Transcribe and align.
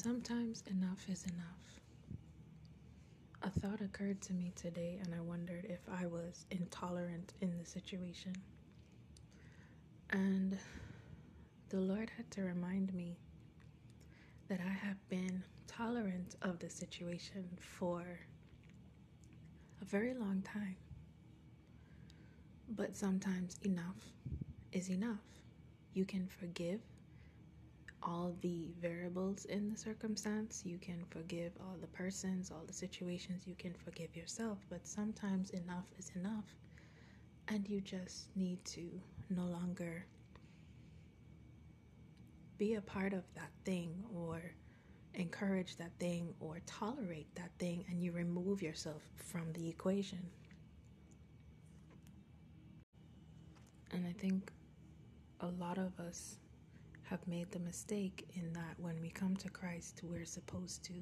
Sometimes 0.00 0.62
enough 0.70 1.08
is 1.08 1.24
enough. 1.24 1.80
A 3.42 3.50
thought 3.50 3.80
occurred 3.80 4.20
to 4.20 4.32
me 4.32 4.52
today, 4.54 4.96
and 5.02 5.12
I 5.12 5.20
wondered 5.20 5.64
if 5.64 5.80
I 5.90 6.06
was 6.06 6.46
intolerant 6.52 7.32
in 7.40 7.58
the 7.58 7.64
situation. 7.64 8.32
And 10.10 10.56
the 11.70 11.80
Lord 11.80 12.12
had 12.16 12.30
to 12.30 12.42
remind 12.42 12.94
me 12.94 13.16
that 14.46 14.60
I 14.60 14.70
have 14.70 14.98
been 15.08 15.42
tolerant 15.66 16.36
of 16.42 16.60
the 16.60 16.70
situation 16.70 17.48
for 17.58 18.20
a 19.82 19.84
very 19.84 20.14
long 20.14 20.42
time. 20.42 20.76
But 22.68 22.96
sometimes 22.96 23.56
enough 23.64 24.12
is 24.70 24.90
enough. 24.90 25.42
You 25.92 26.04
can 26.04 26.28
forgive 26.28 26.82
all 28.02 28.34
the 28.40 28.68
variables 28.80 29.44
in 29.46 29.68
the 29.68 29.76
circumstance. 29.76 30.62
You 30.64 30.78
can 30.78 31.04
forgive 31.10 31.52
all 31.60 31.76
the 31.80 31.86
persons, 31.88 32.50
all 32.50 32.64
the 32.66 32.72
situations. 32.72 33.46
You 33.46 33.54
can 33.56 33.74
forgive 33.74 34.14
yourself. 34.16 34.58
But 34.70 34.86
sometimes 34.86 35.50
enough 35.50 35.86
is 35.98 36.10
enough. 36.14 36.44
And 37.48 37.68
you 37.68 37.80
just 37.80 38.28
need 38.36 38.64
to 38.66 38.88
no 39.30 39.44
longer 39.44 40.04
be 42.58 42.74
a 42.74 42.80
part 42.80 43.12
of 43.12 43.22
that 43.34 43.50
thing 43.64 44.04
or 44.14 44.42
encourage 45.14 45.76
that 45.76 45.92
thing 45.98 46.34
or 46.40 46.60
tolerate 46.66 47.32
that 47.34 47.50
thing 47.58 47.84
and 47.88 48.02
you 48.02 48.12
remove 48.12 48.62
yourself 48.62 49.02
from 49.16 49.52
the 49.52 49.68
equation. 49.68 50.18
And 53.92 54.06
I 54.06 54.12
think 54.12 54.50
a 55.40 55.46
lot 55.46 55.78
of 55.78 55.98
us 55.98 56.36
have 57.10 57.26
made 57.26 57.50
the 57.50 57.58
mistake 57.60 58.28
in 58.34 58.52
that 58.52 58.74
when 58.78 59.00
we 59.00 59.08
come 59.08 59.34
to 59.36 59.48
Christ, 59.48 60.00
we're 60.02 60.26
supposed 60.26 60.84
to 60.84 60.92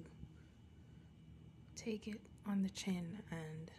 take 1.75 2.07
it 2.07 2.21
on 2.47 2.63
the 2.63 2.71
chin 2.71 3.19
and 3.31 3.71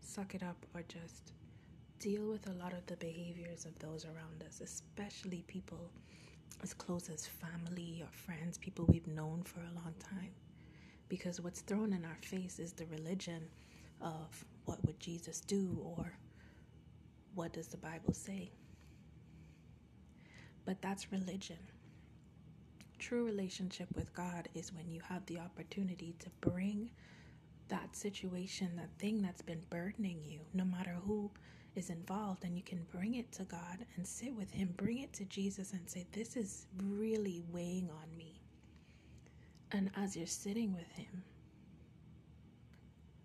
suck 0.00 0.34
it 0.34 0.42
up 0.42 0.56
or 0.74 0.82
just 0.88 1.32
deal 2.00 2.28
with 2.28 2.48
a 2.48 2.52
lot 2.54 2.72
of 2.72 2.84
the 2.86 2.96
behaviors 2.96 3.64
of 3.66 3.78
those 3.78 4.04
around 4.04 4.42
us, 4.46 4.60
especially 4.60 5.44
people 5.46 5.90
as 6.62 6.74
close 6.74 7.08
as 7.08 7.26
family 7.26 8.02
or 8.02 8.10
friends, 8.10 8.58
people 8.58 8.84
we've 8.86 9.06
known 9.06 9.42
for 9.44 9.60
a 9.60 9.74
long 9.74 9.94
time. 10.00 10.32
Because 11.08 11.40
what's 11.40 11.60
thrown 11.60 11.92
in 11.92 12.04
our 12.04 12.18
face 12.20 12.58
is 12.58 12.72
the 12.72 12.86
religion 12.86 13.42
of 14.00 14.44
what 14.64 14.84
would 14.84 14.98
Jesus 14.98 15.40
do 15.40 15.78
or 15.96 16.18
what 17.34 17.52
does 17.52 17.68
the 17.68 17.76
Bible 17.76 18.12
say. 18.12 18.50
But 20.66 20.82
that's 20.82 21.12
religion. 21.12 21.58
True 22.98 23.24
relationship 23.24 23.88
with 23.94 24.12
God 24.14 24.48
is 24.54 24.72
when 24.72 24.90
you 24.90 25.00
have 25.08 25.24
the 25.26 25.38
opportunity 25.38 26.14
to 26.18 26.30
bring 26.42 26.90
that 27.68 27.96
situation, 27.96 28.72
that 28.76 28.90
thing 28.98 29.22
that's 29.22 29.42
been 29.42 29.62
burdening 29.70 30.20
you, 30.24 30.40
no 30.54 30.64
matter 30.64 30.96
who 31.06 31.30
is 31.76 31.90
involved, 31.90 32.44
and 32.44 32.56
you 32.56 32.62
can 32.62 32.84
bring 32.90 33.14
it 33.14 33.30
to 33.32 33.44
God 33.44 33.84
and 33.96 34.06
sit 34.06 34.34
with 34.34 34.50
Him, 34.50 34.74
bring 34.76 34.98
it 34.98 35.12
to 35.14 35.24
Jesus 35.26 35.72
and 35.72 35.88
say, 35.88 36.06
This 36.12 36.36
is 36.36 36.66
really 36.82 37.42
weighing 37.52 37.90
on 37.90 38.16
me. 38.16 38.40
And 39.72 39.90
as 39.96 40.16
you're 40.16 40.26
sitting 40.26 40.74
with 40.74 40.90
Him, 40.92 41.22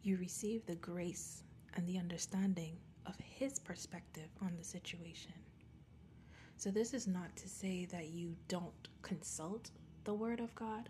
you 0.04 0.18
receive 0.18 0.66
the 0.66 0.76
grace 0.76 1.44
and 1.76 1.88
the 1.88 1.98
understanding 1.98 2.78
of 3.06 3.16
His 3.20 3.60
perspective 3.60 4.30
on 4.42 4.54
the 4.58 4.64
situation. 4.64 5.34
So, 6.62 6.70
this 6.70 6.94
is 6.94 7.08
not 7.08 7.36
to 7.38 7.50
say 7.50 7.86
that 7.86 8.10
you 8.10 8.36
don't 8.48 8.88
consult 9.02 9.72
the 10.04 10.14
Word 10.14 10.40
of 10.40 10.54
God, 10.54 10.90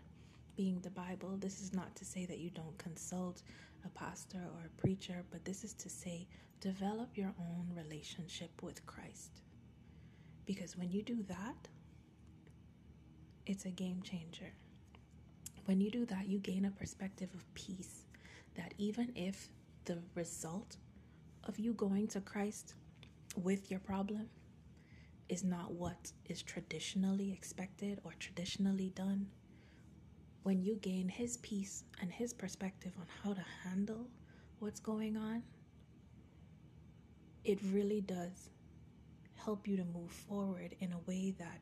being 0.54 0.78
the 0.80 0.90
Bible. 0.90 1.38
This 1.38 1.62
is 1.62 1.72
not 1.72 1.96
to 1.96 2.04
say 2.04 2.26
that 2.26 2.36
you 2.36 2.50
don't 2.50 2.76
consult 2.76 3.40
a 3.86 3.88
pastor 3.88 4.36
or 4.36 4.66
a 4.66 4.80
preacher, 4.82 5.24
but 5.30 5.46
this 5.46 5.64
is 5.64 5.72
to 5.72 5.88
say 5.88 6.26
develop 6.60 7.16
your 7.16 7.32
own 7.40 7.70
relationship 7.74 8.50
with 8.60 8.84
Christ. 8.84 9.40
Because 10.44 10.76
when 10.76 10.92
you 10.92 11.02
do 11.02 11.22
that, 11.22 11.68
it's 13.46 13.64
a 13.64 13.70
game 13.70 14.02
changer. 14.02 14.52
When 15.64 15.80
you 15.80 15.90
do 15.90 16.04
that, 16.04 16.28
you 16.28 16.38
gain 16.38 16.66
a 16.66 16.70
perspective 16.70 17.30
of 17.32 17.54
peace 17.54 18.04
that 18.56 18.74
even 18.76 19.10
if 19.16 19.48
the 19.86 20.00
result 20.14 20.76
of 21.44 21.58
you 21.58 21.72
going 21.72 22.08
to 22.08 22.20
Christ 22.20 22.74
with 23.42 23.70
your 23.70 23.80
problem 23.80 24.28
is 25.32 25.42
not 25.44 25.72
what 25.72 26.12
is 26.26 26.42
traditionally 26.42 27.32
expected 27.32 27.98
or 28.04 28.12
traditionally 28.20 28.90
done, 28.94 29.28
when 30.42 30.62
you 30.62 30.76
gain 30.76 31.08
his 31.08 31.36
peace 31.38 31.84
and 32.00 32.10
his 32.12 32.32
perspective 32.32 32.92
on 32.98 33.06
how 33.22 33.32
to 33.32 33.44
handle 33.64 34.06
what's 34.58 34.80
going 34.80 35.16
on, 35.16 35.42
it 37.44 37.58
really 37.72 38.00
does 38.00 38.50
help 39.36 39.66
you 39.68 39.76
to 39.76 39.84
move 39.84 40.10
forward 40.10 40.74
in 40.80 40.92
a 40.92 40.98
way 41.10 41.34
that 41.38 41.60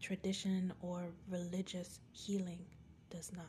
tradition 0.00 0.72
or 0.80 1.06
religious 1.30 2.00
healing 2.12 2.64
does 3.10 3.32
not. 3.36 3.46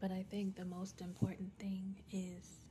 But 0.00 0.12
I 0.12 0.22
think 0.30 0.54
the 0.56 0.64
most 0.64 1.00
important 1.00 1.52
thing 1.58 1.96
is 2.12 2.63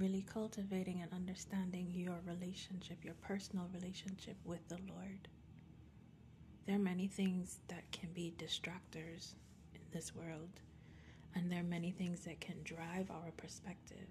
really 0.00 0.24
cultivating 0.32 1.02
and 1.02 1.12
understanding 1.12 1.92
your 1.94 2.18
relationship, 2.26 3.04
your 3.04 3.14
personal 3.20 3.68
relationship 3.74 4.36
with 4.44 4.66
the 4.68 4.78
Lord. 4.88 5.28
There 6.66 6.76
are 6.76 6.78
many 6.78 7.06
things 7.06 7.58
that 7.68 7.90
can 7.92 8.08
be 8.14 8.32
distractors 8.38 9.34
in 9.74 9.82
this 9.92 10.14
world, 10.14 10.48
and 11.34 11.52
there 11.52 11.60
are 11.60 11.64
many 11.64 11.90
things 11.90 12.20
that 12.20 12.40
can 12.40 12.56
drive 12.64 13.10
our 13.10 13.30
perspective. 13.36 14.06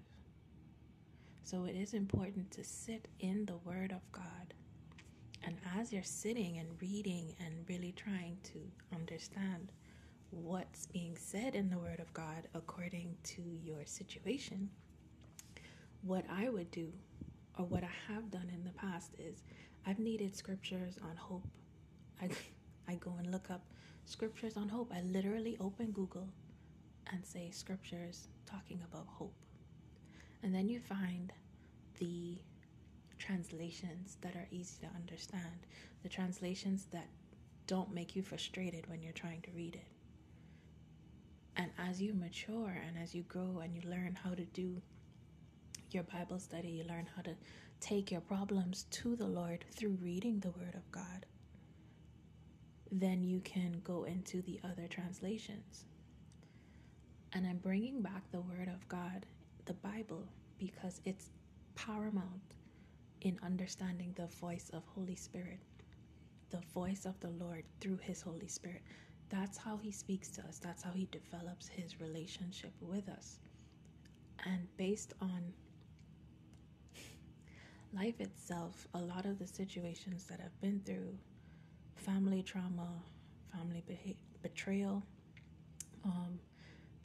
So 1.42 1.64
it 1.64 1.74
is 1.74 1.94
important 1.94 2.52
to 2.52 2.62
sit 2.62 3.08
in 3.18 3.44
the 3.46 3.56
Word 3.64 3.90
of 3.90 4.12
God. 4.12 4.54
And 5.42 5.56
as 5.76 5.92
you're 5.92 6.04
sitting 6.04 6.58
and 6.58 6.68
reading 6.80 7.34
and 7.44 7.68
really 7.68 7.92
trying 7.96 8.36
to 8.44 8.60
understand 8.94 9.72
what's 10.30 10.86
being 10.86 11.16
said 11.18 11.56
in 11.56 11.68
the 11.68 11.78
Word 11.78 11.98
of 11.98 12.12
God 12.14 12.46
according 12.54 13.16
to 13.24 13.42
your 13.64 13.84
situation, 13.86 14.70
what 16.02 16.24
I 16.30 16.48
would 16.48 16.70
do 16.70 16.92
or 17.58 17.64
what 17.64 17.84
I 17.84 18.12
have 18.12 18.30
done 18.30 18.50
in 18.54 18.64
the 18.64 18.70
past 18.70 19.12
is 19.18 19.42
I've 19.86 19.98
needed 19.98 20.36
scriptures 20.36 20.98
on 21.02 21.16
hope. 21.16 21.46
I, 22.20 22.28
I 22.88 22.94
go 22.96 23.14
and 23.18 23.30
look 23.30 23.50
up 23.50 23.62
scriptures 24.04 24.56
on 24.56 24.68
hope. 24.68 24.92
I 24.94 25.02
literally 25.02 25.56
open 25.60 25.90
Google 25.90 26.28
and 27.12 27.24
say 27.24 27.50
scriptures 27.50 28.28
talking 28.46 28.80
about 28.90 29.06
hope. 29.06 29.34
And 30.42 30.54
then 30.54 30.68
you 30.68 30.80
find 30.80 31.32
the 31.98 32.38
translations 33.18 34.16
that 34.22 34.34
are 34.34 34.46
easy 34.50 34.78
to 34.80 34.88
understand, 34.96 35.66
the 36.02 36.08
translations 36.08 36.86
that 36.92 37.08
don't 37.66 37.92
make 37.94 38.16
you 38.16 38.22
frustrated 38.22 38.88
when 38.88 39.02
you're 39.02 39.12
trying 39.12 39.42
to 39.42 39.50
read 39.54 39.74
it. 39.74 39.86
And 41.56 41.70
as 41.78 42.00
you 42.00 42.14
mature 42.14 42.74
and 42.86 42.96
as 43.02 43.14
you 43.14 43.22
grow 43.24 43.60
and 43.62 43.74
you 43.74 43.82
learn 43.88 44.16
how 44.22 44.30
to 44.30 44.44
do 44.44 44.80
your 45.94 46.04
Bible 46.04 46.38
study, 46.38 46.68
you 46.68 46.84
learn 46.84 47.08
how 47.16 47.22
to 47.22 47.34
take 47.80 48.10
your 48.10 48.20
problems 48.20 48.84
to 48.90 49.16
the 49.16 49.26
Lord 49.26 49.64
through 49.72 49.98
reading 50.02 50.40
the 50.40 50.50
Word 50.50 50.74
of 50.74 50.90
God, 50.92 51.26
then 52.92 53.22
you 53.24 53.40
can 53.40 53.80
go 53.84 54.04
into 54.04 54.42
the 54.42 54.60
other 54.64 54.86
translations. 54.88 55.86
And 57.32 57.46
I'm 57.46 57.58
bringing 57.58 58.02
back 58.02 58.22
the 58.30 58.40
Word 58.40 58.68
of 58.68 58.86
God, 58.88 59.26
the 59.64 59.74
Bible, 59.74 60.26
because 60.58 61.00
it's 61.04 61.30
paramount 61.76 62.54
in 63.22 63.38
understanding 63.42 64.12
the 64.16 64.26
voice 64.26 64.70
of 64.72 64.82
Holy 64.94 65.14
Spirit, 65.14 65.60
the 66.50 66.60
voice 66.74 67.04
of 67.06 67.18
the 67.20 67.30
Lord 67.30 67.64
through 67.80 67.98
His 67.98 68.20
Holy 68.20 68.48
Spirit. 68.48 68.82
That's 69.28 69.56
how 69.56 69.76
He 69.76 69.92
speaks 69.92 70.28
to 70.30 70.42
us, 70.42 70.58
that's 70.58 70.82
how 70.82 70.90
He 70.90 71.08
develops 71.12 71.68
His 71.68 72.00
relationship 72.00 72.72
with 72.80 73.08
us. 73.08 73.38
And 74.44 74.66
based 74.76 75.12
on 75.20 75.52
life 77.94 78.20
itself, 78.20 78.86
a 78.94 78.98
lot 78.98 79.26
of 79.26 79.38
the 79.38 79.46
situations 79.46 80.24
that 80.24 80.40
I've 80.44 80.60
been 80.60 80.80
through 80.84 81.16
family 81.96 82.42
trauma, 82.42 82.88
family 83.52 83.82
betrayal, 84.42 85.02
um, 86.04 86.38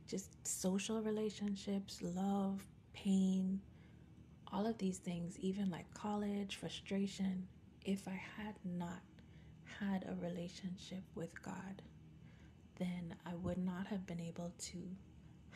just 0.07 0.47
social 0.47 1.01
relationships, 1.01 1.99
love, 2.01 2.63
pain, 2.93 3.59
all 4.53 4.65
of 4.67 4.77
these 4.77 4.99
things, 4.99 5.37
even 5.39 5.69
like 5.69 5.91
college, 5.93 6.55
frustration, 6.57 7.47
if 7.83 8.07
I 8.07 8.19
had 8.37 8.55
not 8.63 9.01
had 9.79 10.05
a 10.07 10.15
relationship 10.21 11.03
with 11.15 11.41
God, 11.41 11.81
then 12.77 13.15
I 13.25 13.33
would 13.35 13.57
not 13.57 13.87
have 13.87 14.05
been 14.05 14.19
able 14.21 14.53
to 14.57 14.77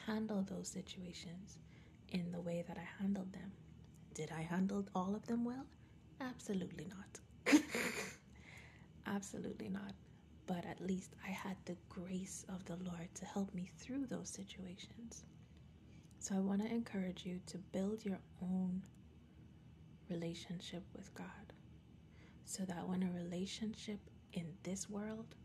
handle 0.06 0.46
those 0.50 0.68
situations 0.68 1.60
in 2.12 2.32
the 2.32 2.42
way 2.42 2.64
that 2.68 2.78
I 2.78 3.02
handled 3.02 3.32
them. 3.34 3.52
Did 4.20 4.32
I 4.38 4.42
handle 4.42 4.86
all 4.96 5.16
of 5.16 5.26
them 5.28 5.46
well? 5.46 5.66
Absolutely 6.22 6.88
not. 6.96 7.20
Absolutely 9.08 9.70
not. 9.70 9.94
but 10.48 10.66
at 10.66 10.82
least 10.82 11.14
I 11.26 11.30
had 11.30 11.58
the 11.66 11.78
grace 11.90 12.46
of 12.50 12.66
the 12.66 12.78
Lord 12.90 13.10
to 13.16 13.26
help 13.26 13.54
me 13.54 13.70
through 13.78 14.08
those 14.08 14.30
situations. 14.30 15.24
So 16.20 16.36
I 16.36 16.40
want 16.40 16.62
to 16.64 16.70
encourage 16.72 17.26
you 17.26 17.40
to 17.48 17.58
build 17.72 18.04
your 18.06 18.20
own 18.42 18.82
relationship 20.10 20.84
with 20.96 21.14
God 21.16 21.54
so 22.46 22.64
that 22.66 22.88
when 22.88 23.04
a 23.04 23.12
relationship 23.12 24.00
in 24.34 24.46
this 24.64 24.90
world, 24.90 25.36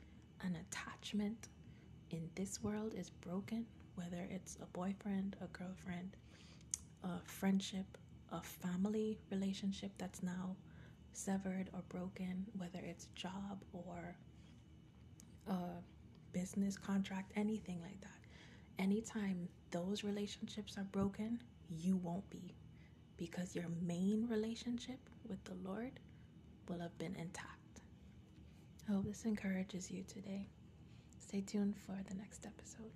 an 0.42 0.56
attachment 0.56 1.48
in 2.10 2.28
this 2.34 2.62
world 2.62 2.94
is 2.96 3.10
broken, 3.10 3.66
whether 3.96 4.26
it's 4.30 4.56
a 4.62 4.66
boyfriend, 4.66 5.36
a 5.42 5.46
girlfriend, 5.48 6.16
a 7.04 7.18
friendship, 7.24 7.98
a 8.32 8.40
family 8.42 9.18
relationship 9.30 9.92
that's 9.98 10.22
now 10.22 10.56
severed 11.12 11.68
or 11.72 11.82
broken, 11.88 12.46
whether 12.56 12.80
it's 12.82 13.06
job 13.14 13.62
or 13.72 14.16
a 15.48 15.56
business 16.32 16.76
contract, 16.76 17.32
anything 17.36 17.80
like 17.82 18.00
that. 18.00 18.10
Anytime 18.78 19.48
those 19.70 20.02
relationships 20.02 20.76
are 20.76 20.84
broken, 20.84 21.40
you 21.70 21.96
won't 21.96 22.28
be 22.30 22.54
because 23.16 23.54
your 23.54 23.68
main 23.86 24.26
relationship 24.28 24.98
with 25.28 25.42
the 25.44 25.54
Lord 25.68 26.00
will 26.68 26.80
have 26.80 26.96
been 26.98 27.14
intact. 27.16 27.80
I 28.88 28.92
hope 28.92 29.04
this 29.04 29.24
encourages 29.24 29.90
you 29.90 30.02
today. 30.02 30.46
Stay 31.20 31.40
tuned 31.40 31.76
for 31.86 31.96
the 32.08 32.14
next 32.16 32.44
episode. 32.46 32.90